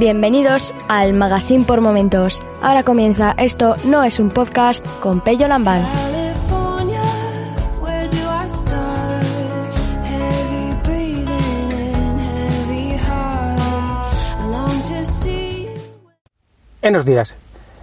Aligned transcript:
Bienvenidos 0.00 0.72
al 0.88 1.12
Magazine 1.12 1.66
por 1.66 1.82
Momentos. 1.82 2.42
Ahora 2.62 2.82
comienza 2.84 3.34
Esto 3.36 3.76
no 3.84 4.02
es 4.02 4.18
un 4.18 4.30
podcast 4.30 4.82
con 5.00 5.20
Pello 5.20 5.46
Lambán. 5.46 5.86
Buenos 16.80 17.04
días. 17.04 17.36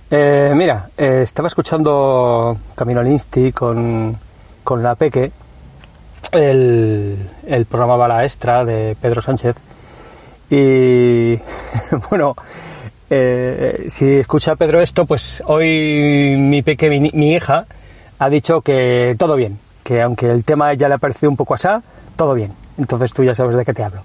Eh, 0.09 0.53
mira, 0.55 0.89
eh, 0.97 1.19
estaba 1.21 1.49
escuchando 1.49 2.57
Camino 2.73 3.01
al 3.01 3.07
Insti 3.09 3.51
con, 3.51 4.17
con 4.63 4.81
la 4.81 4.95
Peque, 4.95 5.31
el, 6.31 7.29
el 7.45 7.65
programa 7.67 7.95
Bala 7.95 8.23
Extra 8.23 8.65
de 8.65 8.97
Pedro 8.99 9.21
Sánchez. 9.21 9.66
Y 10.49 11.35
bueno, 12.09 12.35
eh, 13.09 13.87
si 13.89 14.17
escucha 14.17 14.55
Pedro 14.55 14.81
esto, 14.81 15.05
pues 15.05 15.43
hoy 15.45 16.35
mi 16.37 16.61
Peque, 16.61 16.89
mi, 16.89 17.33
hija, 17.33 17.65
ha 18.19 18.29
dicho 18.29 18.61
que 18.61 19.15
todo 19.17 19.35
bien, 19.35 19.59
que 19.83 20.01
aunque 20.01 20.27
el 20.27 20.43
tema 20.43 20.73
ya 20.73 20.87
le 20.87 20.95
ha 20.95 20.99
parecido 20.99 21.29
un 21.29 21.37
poco 21.37 21.53
asá, 21.53 21.81
todo 22.15 22.33
bien. 22.33 22.53
Entonces 22.77 23.13
tú 23.13 23.23
ya 23.23 23.35
sabes 23.35 23.55
de 23.55 23.65
qué 23.65 23.73
te 23.73 23.83
hablo. 23.83 24.03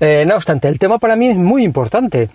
Eh, 0.00 0.24
no 0.26 0.36
obstante, 0.36 0.68
el 0.68 0.78
tema 0.78 0.98
para 0.98 1.16
mí 1.16 1.28
es 1.28 1.36
muy 1.36 1.64
importante 1.64 2.30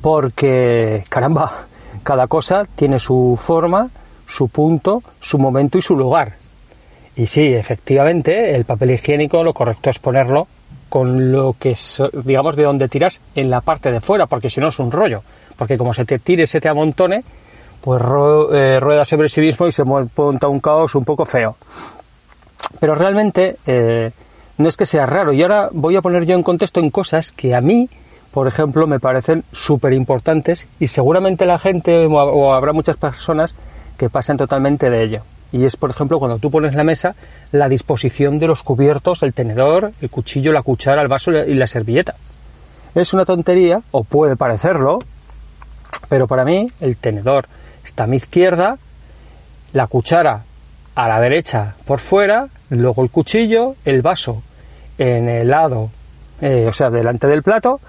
porque, 0.00 1.04
caramba, 1.08 1.66
cada 2.02 2.26
cosa 2.26 2.66
tiene 2.74 2.98
su 2.98 3.38
forma, 3.42 3.90
su 4.26 4.48
punto, 4.48 5.02
su 5.20 5.38
momento 5.38 5.78
y 5.78 5.82
su 5.82 5.96
lugar. 5.96 6.36
Y 7.14 7.26
sí, 7.26 7.52
efectivamente, 7.52 8.54
el 8.56 8.64
papel 8.64 8.92
higiénico 8.92 9.44
lo 9.44 9.52
correcto 9.52 9.90
es 9.90 9.98
ponerlo 9.98 10.48
con 10.92 11.32
lo 11.32 11.56
que, 11.58 11.74
digamos, 12.24 12.54
de 12.54 12.64
donde 12.64 12.86
tiras 12.86 13.22
en 13.34 13.48
la 13.48 13.62
parte 13.62 13.90
de 13.90 14.02
fuera, 14.02 14.26
porque 14.26 14.50
si 14.50 14.60
no 14.60 14.68
es 14.68 14.78
un 14.78 14.92
rollo. 14.92 15.22
Porque 15.56 15.78
como 15.78 15.94
se 15.94 16.04
te 16.04 16.18
tire, 16.18 16.46
se 16.46 16.60
te 16.60 16.68
amontone, 16.68 17.24
pues 17.80 18.02
eh, 18.52 18.78
rueda 18.78 19.06
sobre 19.06 19.30
sí 19.30 19.40
mismo 19.40 19.66
y 19.66 19.72
se 19.72 19.84
mo- 19.84 20.06
monta 20.14 20.48
un 20.48 20.60
caos 20.60 20.94
un 20.94 21.06
poco 21.06 21.24
feo. 21.24 21.56
Pero 22.78 22.94
realmente 22.94 23.56
eh, 23.66 24.10
no 24.58 24.68
es 24.68 24.76
que 24.76 24.84
sea 24.84 25.06
raro. 25.06 25.32
Y 25.32 25.40
ahora 25.40 25.70
voy 25.72 25.96
a 25.96 26.02
poner 26.02 26.26
yo 26.26 26.34
en 26.34 26.42
contexto 26.42 26.78
en 26.80 26.90
cosas 26.90 27.32
que 27.32 27.54
a 27.54 27.62
mí, 27.62 27.88
por 28.30 28.46
ejemplo, 28.46 28.86
me 28.86 29.00
parecen 29.00 29.44
súper 29.50 29.94
importantes 29.94 30.68
y 30.78 30.88
seguramente 30.88 31.46
la 31.46 31.58
gente 31.58 32.04
o, 32.04 32.52
habrá 32.52 32.74
muchas 32.74 32.98
personas 32.98 33.54
que 33.96 34.10
pasen 34.10 34.36
totalmente 34.36 34.90
de 34.90 35.02
ello. 35.02 35.22
Y 35.52 35.64
es, 35.64 35.76
por 35.76 35.90
ejemplo, 35.90 36.18
cuando 36.18 36.38
tú 36.38 36.50
pones 36.50 36.74
la 36.74 36.84
mesa, 36.84 37.14
la 37.50 37.68
disposición 37.68 38.38
de 38.38 38.46
los 38.46 38.62
cubiertos, 38.62 39.22
el 39.22 39.34
tenedor, 39.34 39.92
el 40.00 40.10
cuchillo, 40.10 40.52
la 40.52 40.62
cuchara, 40.62 41.02
el 41.02 41.08
vaso 41.08 41.30
y 41.30 41.54
la 41.54 41.66
servilleta. 41.66 42.14
Es 42.94 43.12
una 43.12 43.24
tontería, 43.24 43.82
o 43.90 44.04
puede 44.04 44.36
parecerlo, 44.36 44.98
pero 46.08 46.26
para 46.26 46.44
mí 46.44 46.70
el 46.80 46.96
tenedor 46.96 47.48
está 47.84 48.04
a 48.04 48.06
mi 48.06 48.16
izquierda, 48.16 48.78
la 49.72 49.86
cuchara 49.86 50.44
a 50.94 51.08
la 51.08 51.20
derecha 51.20 51.74
por 51.86 51.98
fuera, 51.98 52.48
luego 52.70 53.02
el 53.02 53.10
cuchillo, 53.10 53.76
el 53.84 54.02
vaso 54.02 54.42
en 54.98 55.28
el 55.28 55.48
lado, 55.48 55.90
eh, 56.40 56.66
o 56.68 56.72
sea, 56.72 56.90
delante 56.90 57.26
del 57.26 57.42
plato, 57.42 57.80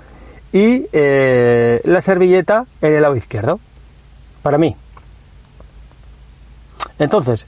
y 0.51 0.85
eh, 0.93 1.81
la 1.83 2.01
servilleta 2.01 2.65
en 2.81 2.93
el 2.93 3.01
lado 3.01 3.15
izquierdo. 3.15 3.59
Para 4.41 4.57
mí. 4.57 4.75
Entonces, 6.99 7.47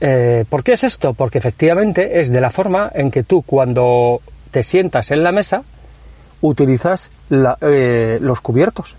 eh, 0.00 0.44
¿por 0.48 0.62
qué 0.62 0.72
es 0.72 0.84
esto? 0.84 1.14
Porque 1.14 1.38
efectivamente 1.38 2.20
es 2.20 2.30
de 2.30 2.40
la 2.40 2.50
forma 2.50 2.90
en 2.94 3.10
que 3.10 3.22
tú 3.22 3.42
cuando 3.42 4.20
te 4.50 4.62
sientas 4.62 5.10
en 5.10 5.22
la 5.22 5.32
mesa 5.32 5.62
utilizas 6.40 7.10
eh, 7.30 8.18
los 8.20 8.40
cubiertos. 8.40 8.96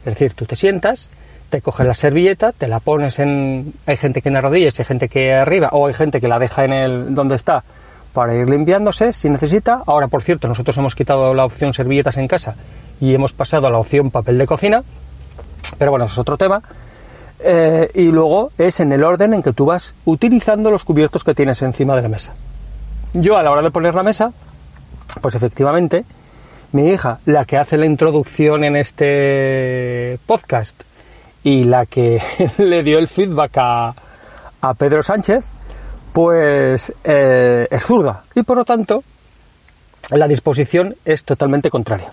Es 0.00 0.14
decir, 0.14 0.34
tú 0.34 0.44
te 0.44 0.56
sientas, 0.56 1.08
te 1.48 1.60
coges 1.60 1.86
la 1.86 1.94
servilleta, 1.94 2.52
te 2.52 2.68
la 2.68 2.80
pones 2.80 3.18
en... 3.18 3.72
Hay 3.86 3.96
gente 3.96 4.22
que 4.22 4.28
en 4.28 4.34
las 4.34 4.42
rodillas, 4.42 4.78
hay 4.78 4.84
gente 4.84 5.08
que 5.08 5.34
arriba, 5.34 5.70
o 5.72 5.86
hay 5.86 5.94
gente 5.94 6.20
que 6.20 6.28
la 6.28 6.38
deja 6.38 6.64
en 6.64 6.72
el 6.72 7.14
donde 7.14 7.36
está 7.36 7.64
para 8.12 8.34
ir 8.34 8.48
limpiándose 8.48 9.12
si 9.12 9.28
necesita. 9.28 9.82
Ahora, 9.86 10.08
por 10.08 10.22
cierto, 10.22 10.48
nosotros 10.48 10.76
hemos 10.78 10.94
quitado 10.94 11.34
la 11.34 11.44
opción 11.44 11.74
servilletas 11.74 12.16
en 12.16 12.26
casa 12.28 12.56
y 13.00 13.14
hemos 13.14 13.32
pasado 13.32 13.66
a 13.66 13.70
la 13.70 13.78
opción 13.78 14.10
papel 14.10 14.38
de 14.38 14.46
cocina. 14.46 14.82
Pero 15.78 15.90
bueno, 15.90 16.06
eso 16.06 16.14
es 16.14 16.18
otro 16.18 16.38
tema. 16.38 16.62
Eh, 17.38 17.90
y 17.94 18.06
luego 18.06 18.50
es 18.56 18.80
en 18.80 18.92
el 18.92 19.04
orden 19.04 19.34
en 19.34 19.42
que 19.42 19.52
tú 19.52 19.66
vas 19.66 19.94
utilizando 20.04 20.70
los 20.70 20.84
cubiertos 20.84 21.22
que 21.22 21.34
tienes 21.34 21.60
encima 21.62 21.94
de 21.94 22.02
la 22.02 22.08
mesa. 22.08 22.34
Yo 23.12 23.36
a 23.36 23.42
la 23.42 23.50
hora 23.50 23.62
de 23.62 23.70
poner 23.70 23.94
la 23.94 24.02
mesa, 24.02 24.32
pues 25.20 25.34
efectivamente, 25.34 26.04
mi 26.72 26.88
hija, 26.88 27.20
la 27.26 27.44
que 27.44 27.56
hace 27.56 27.78
la 27.78 27.86
introducción 27.86 28.64
en 28.64 28.76
este 28.76 30.18
podcast 30.26 30.82
y 31.42 31.64
la 31.64 31.86
que 31.86 32.20
le 32.58 32.82
dio 32.82 32.98
el 32.98 33.08
feedback 33.08 33.52
a, 33.56 33.94
Pedro 34.78 35.00
Sánchez, 35.00 35.44
pues 36.12 36.92
eh, 37.04 37.68
es 37.70 37.84
zurda 37.84 38.24
y 38.34 38.42
por 38.42 38.56
lo 38.56 38.64
tanto 38.64 39.04
la 40.10 40.26
disposición 40.26 40.96
es 41.04 41.22
totalmente 41.22 41.70
contraria. 41.70 42.10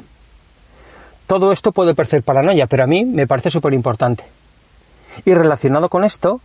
Todo 1.26 1.52
esto 1.52 1.72
puede 1.72 1.96
parecer 1.96 2.22
paranoia, 2.22 2.68
pero 2.68 2.84
a 2.84 2.88
mí 2.88 3.06
me 3.06 3.26
parece 3.26 3.50
súper 3.50 3.74
importante. 3.74 4.24
Y 5.26 5.34
relacionado 5.34 5.90
con 5.90 6.04
esto, 6.04 6.42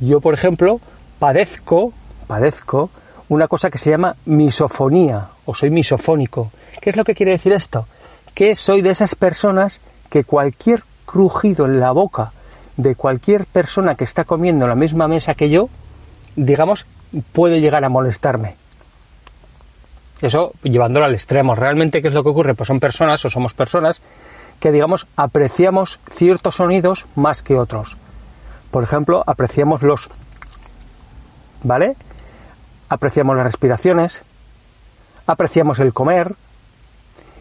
yo, 0.00 0.20
por 0.20 0.34
ejemplo, 0.34 0.80
padezco, 1.18 1.92
padezco 2.26 2.90
una 3.28 3.48
cosa 3.48 3.70
que 3.70 3.78
se 3.78 3.90
llama 3.90 4.16
misofonía, 4.24 5.28
o 5.44 5.54
soy 5.54 5.70
misofónico. 5.70 6.50
¿Qué 6.80 6.90
es 6.90 6.96
lo 6.96 7.04
que 7.04 7.14
quiere 7.14 7.32
decir 7.32 7.52
esto? 7.52 7.86
Que 8.34 8.54
soy 8.54 8.82
de 8.82 8.90
esas 8.90 9.14
personas 9.14 9.80
que 10.10 10.24
cualquier 10.24 10.82
crujido 11.04 11.66
en 11.66 11.80
la 11.80 11.92
boca 11.92 12.32
de 12.76 12.94
cualquier 12.94 13.46
persona 13.46 13.94
que 13.94 14.04
está 14.04 14.24
comiendo 14.24 14.66
en 14.66 14.68
la 14.68 14.74
misma 14.74 15.08
mesa 15.08 15.34
que 15.34 15.48
yo, 15.48 15.68
digamos, 16.36 16.86
puede 17.32 17.60
llegar 17.60 17.84
a 17.84 17.88
molestarme. 17.88 18.56
Eso 20.20 20.52
llevándolo 20.62 21.04
al 21.04 21.14
extremo. 21.14 21.54
Realmente, 21.54 22.00
¿qué 22.00 22.08
es 22.08 22.14
lo 22.14 22.22
que 22.22 22.30
ocurre? 22.30 22.54
Pues 22.54 22.66
son 22.68 22.80
personas 22.80 23.24
o 23.24 23.30
somos 23.30 23.54
personas 23.54 24.00
que, 24.60 24.72
digamos, 24.72 25.06
apreciamos 25.16 26.00
ciertos 26.10 26.56
sonidos 26.56 27.06
más 27.14 27.42
que 27.42 27.56
otros. 27.56 27.96
Por 28.70 28.82
ejemplo, 28.82 29.22
apreciamos 29.26 29.82
los... 29.82 30.08
¿Vale? 31.62 31.96
Apreciamos 32.88 33.36
las 33.36 33.46
respiraciones, 33.46 34.22
apreciamos 35.26 35.80
el 35.80 35.92
comer, 35.92 36.34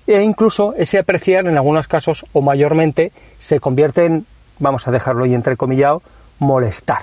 e 0.08 0.22
incluso 0.22 0.74
ese 0.78 1.00
apreciar 1.00 1.48
en 1.48 1.58
algunos 1.58 1.88
casos 1.88 2.26
o 2.34 2.42
mayormente 2.42 3.12
se 3.40 3.60
convierte 3.60 4.06
en, 4.06 4.26
vamos 4.60 4.88
a 4.88 4.92
dejarlo 4.92 5.24
ahí 5.24 5.34
entrecomillado, 5.34 6.02
molestar. 6.40 7.02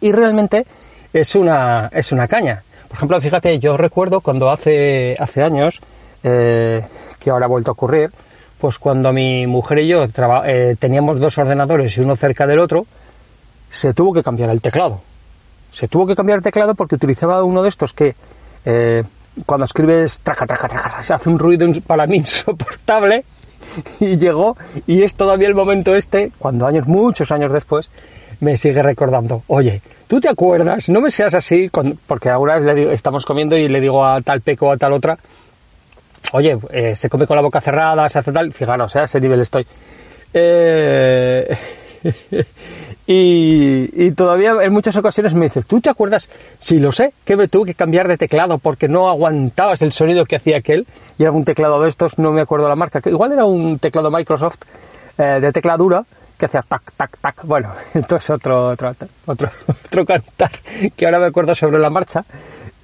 Y 0.00 0.12
realmente 0.12 0.66
es 1.12 1.34
una, 1.34 1.88
es 1.92 2.12
una 2.12 2.28
caña. 2.28 2.62
Por 2.88 2.96
ejemplo, 2.96 3.20
fíjate, 3.20 3.58
yo 3.58 3.76
recuerdo 3.76 4.20
cuando 4.20 4.50
hace, 4.50 5.16
hace 5.18 5.42
años, 5.42 5.80
eh, 6.22 6.84
que 7.18 7.30
ahora 7.30 7.46
ha 7.46 7.48
vuelto 7.48 7.70
a 7.70 7.72
ocurrir, 7.72 8.10
pues 8.60 8.78
cuando 8.78 9.12
mi 9.12 9.46
mujer 9.46 9.80
y 9.80 9.88
yo 9.88 10.06
eh, 10.44 10.76
teníamos 10.78 11.20
dos 11.20 11.36
ordenadores 11.38 11.96
y 11.96 12.00
uno 12.00 12.16
cerca 12.16 12.46
del 12.46 12.58
otro, 12.58 12.86
se 13.70 13.92
tuvo 13.92 14.12
que 14.12 14.22
cambiar 14.22 14.50
el 14.50 14.60
teclado. 14.60 15.00
Se 15.72 15.88
tuvo 15.88 16.06
que 16.06 16.16
cambiar 16.16 16.38
el 16.38 16.44
teclado 16.44 16.74
porque 16.74 16.94
utilizaba 16.94 17.44
uno 17.44 17.62
de 17.62 17.68
estos 17.68 17.92
que 17.92 18.14
eh, 18.64 19.04
cuando 19.44 19.66
escribes 19.66 20.20
traca, 20.20 20.46
traca, 20.46 20.68
traca, 20.68 21.02
se 21.02 21.12
hace 21.12 21.28
un 21.28 21.38
ruido 21.38 21.68
para 21.86 22.06
mí 22.06 22.16
insoportable 22.18 23.24
y 24.00 24.16
llegó 24.16 24.56
y 24.86 25.02
es 25.02 25.14
todavía 25.14 25.48
el 25.48 25.54
momento 25.54 25.94
este, 25.94 26.32
cuando 26.38 26.66
años, 26.66 26.86
muchos 26.86 27.30
años 27.30 27.52
después, 27.52 27.90
me 28.40 28.56
sigue 28.56 28.82
recordando, 28.82 29.42
oye, 29.46 29.82
¿tú 30.08 30.20
te 30.20 30.28
acuerdas? 30.28 30.88
No 30.88 31.00
me 31.00 31.10
seas 31.10 31.34
así, 31.34 31.70
porque 32.06 32.28
ahora 32.28 32.58
estamos 32.92 33.24
comiendo 33.24 33.56
y 33.56 33.68
le 33.68 33.80
digo 33.80 34.04
a 34.04 34.20
tal 34.20 34.40
peco 34.40 34.66
o 34.66 34.72
a 34.72 34.76
tal 34.76 34.92
otra, 34.92 35.18
oye, 36.32 36.58
eh, 36.70 36.96
se 36.96 37.08
come 37.08 37.26
con 37.26 37.36
la 37.36 37.42
boca 37.42 37.60
cerrada, 37.60 38.08
se 38.08 38.18
hace 38.18 38.32
tal, 38.32 38.52
fijaros, 38.52 38.94
eh, 38.96 39.00
a 39.00 39.04
ese 39.04 39.20
nivel 39.20 39.40
estoy. 39.40 39.66
Eh, 40.32 41.56
y, 43.06 44.10
todavía 44.12 44.54
en 44.62 44.72
muchas 44.72 44.96
ocasiones 44.96 45.34
me 45.34 45.46
dices, 45.46 45.66
¿tú 45.66 45.80
te 45.80 45.90
acuerdas? 45.90 46.30
Si 46.58 46.78
lo 46.78 46.92
sé, 46.92 47.12
que 47.24 47.36
me 47.36 47.48
tuve 47.48 47.66
que 47.66 47.74
cambiar 47.74 48.08
de 48.08 48.16
teclado 48.16 48.58
porque 48.58 48.88
no 48.88 49.08
aguantabas 49.08 49.82
el 49.82 49.92
sonido 49.92 50.24
que 50.26 50.36
hacía 50.36 50.58
aquel. 50.58 50.86
Y 51.18 51.22
era 51.22 51.32
un 51.32 51.44
teclado 51.44 51.80
de 51.82 51.88
estos, 51.88 52.18
no 52.18 52.32
me 52.32 52.40
acuerdo 52.40 52.68
la 52.68 52.76
marca, 52.76 53.00
que 53.00 53.10
igual 53.10 53.32
era 53.32 53.44
un 53.44 53.78
teclado 53.78 54.10
Microsoft 54.10 54.58
eh, 55.18 55.38
de 55.40 55.52
tecla 55.52 55.76
dura 55.76 56.04
que 56.36 56.46
hacía 56.46 56.62
tac, 56.62 56.92
tac, 56.96 57.16
tac. 57.18 57.44
Bueno, 57.44 57.72
entonces 57.94 58.30
otro, 58.30 58.68
otro, 58.68 58.94
otro, 59.26 59.50
otro 59.66 60.04
cantar 60.04 60.50
que 60.94 61.06
ahora 61.06 61.18
me 61.18 61.26
acuerdo 61.26 61.54
sobre 61.54 61.78
la 61.78 61.90
marcha 61.90 62.24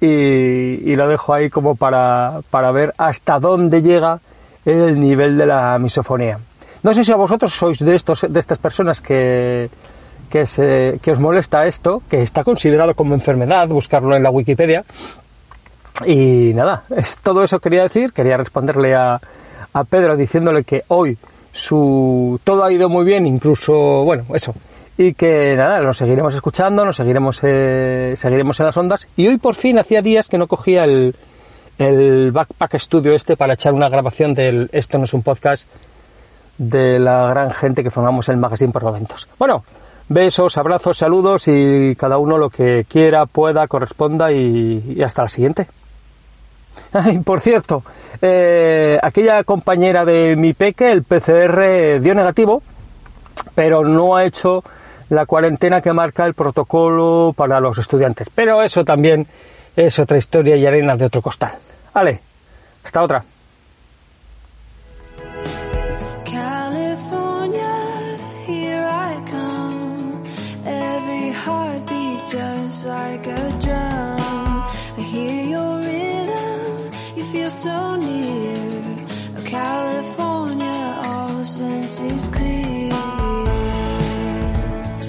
y, 0.05 0.95
lo 0.95 1.07
dejo 1.07 1.33
ahí 1.33 1.49
como 1.49 1.75
para, 1.75 2.41
para 2.49 2.71
ver 2.71 2.93
hasta 2.97 3.39
dónde 3.39 3.81
llega 3.81 4.19
el 4.65 4.99
nivel 4.99 5.37
de 5.37 5.45
la 5.45 5.77
misofonía. 5.79 6.39
No 6.81 6.93
sé 6.93 7.05
si 7.05 7.11
a 7.11 7.15
vosotros 7.15 7.53
sois 7.53 7.79
de 7.79 7.95
estos, 7.95 8.25
de 8.27 8.39
estas 8.39 8.57
personas 8.57 9.01
que, 9.01 9.69
que, 10.29 10.45
se, 10.45 10.99
que 11.01 11.11
os 11.11 11.19
molesta 11.19 11.65
esto, 11.65 12.01
que 12.09 12.21
está 12.21 12.43
considerado 12.43 12.93
como 12.95 13.13
enfermedad, 13.13 13.67
buscarlo 13.69 14.15
en 14.15 14.23
la 14.23 14.29
Wikipedia. 14.29 14.83
Y 16.05 16.51
nada, 16.53 16.83
es 16.95 17.17
todo 17.17 17.43
eso 17.43 17.59
quería 17.59 17.83
decir. 17.83 18.11
Quería 18.11 18.35
responderle 18.35 18.95
a, 18.95 19.21
a 19.73 19.83
Pedro 19.85 20.17
diciéndole 20.17 20.65
que 20.65 20.83
hoy 20.89 21.17
su 21.53 22.39
todo 22.43 22.65
ha 22.65 22.71
ido 22.73 22.89
muy 22.89 23.05
bien, 23.05 23.25
incluso, 23.25 24.03
bueno, 24.03 24.25
eso. 24.33 24.53
Y 24.97 25.15
que 25.15 25.55
nada, 25.57 25.79
nos 25.81 25.97
seguiremos 25.97 26.35
escuchando, 26.35 26.85
nos 26.85 26.95
seguiremos, 26.95 27.39
eh, 27.43 28.13
seguiremos 28.15 28.59
en 28.59 28.65
las 28.67 28.77
ondas. 28.77 29.07
Y 29.15 29.27
hoy 29.27 29.37
por 29.37 29.55
fin 29.55 29.79
hacía 29.79 30.01
días 30.01 30.27
que 30.27 30.37
no 30.37 30.47
cogía 30.47 30.83
el, 30.83 31.15
el 31.77 32.31
Backpack 32.31 32.77
Studio 32.77 33.13
este 33.13 33.35
para 33.35 33.53
echar 33.53 33.73
una 33.73 33.89
grabación 33.89 34.33
del 34.33 34.69
Esto 34.71 34.97
no 34.97 35.05
es 35.05 35.13
un 35.13 35.23
podcast 35.23 35.67
de 36.57 36.99
la 36.99 37.27
gran 37.27 37.51
gente 37.51 37.83
que 37.83 37.89
formamos 37.89 38.29
el 38.29 38.37
magazine 38.37 38.71
por 38.71 38.83
momentos. 38.83 39.27
Bueno, 39.39 39.63
besos, 40.09 40.57
abrazos, 40.57 40.97
saludos 40.97 41.47
y 41.47 41.95
cada 41.95 42.17
uno 42.17 42.37
lo 42.37 42.49
que 42.49 42.85
quiera, 42.87 43.25
pueda, 43.25 43.67
corresponda 43.67 44.31
y, 44.31 45.01
hasta 45.03 45.23
la 45.23 45.29
siguiente. 45.29 45.67
Ay, 46.93 47.19
por 47.19 47.41
cierto, 47.41 47.83
eh, 48.21 48.99
aquella 49.01 49.43
compañera 49.43 50.05
de 50.05 50.35
mi 50.35 50.53
peque, 50.53 50.91
el 50.91 51.03
PCR 51.03 51.99
dio 51.99 52.13
negativo, 52.13 52.61
pero 53.55 53.83
no 53.83 54.15
ha 54.15 54.25
hecho 54.25 54.63
la 55.09 55.25
cuarentena 55.25 55.81
que 55.81 55.93
marca 55.93 56.25
el 56.25 56.33
protocolo 56.33 57.33
para 57.35 57.59
los 57.59 57.77
estudiantes. 57.77 58.29
Pero 58.33 58.61
eso 58.61 58.83
también 58.85 59.27
es 59.75 59.99
otra 59.99 60.17
historia 60.17 60.55
y 60.55 60.65
arena 60.65 60.95
de 60.95 61.05
otro 61.05 61.21
costal. 61.21 61.53
Vale, 61.93 62.19
hasta 62.83 63.01
otra. 63.01 63.23